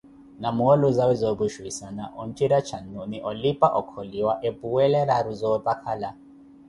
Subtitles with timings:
[0.41, 6.09] Na moolu zawe zoopuxhuwisana, ootthira cannu ni olipa okholiwa epuwelelaru zootakhala.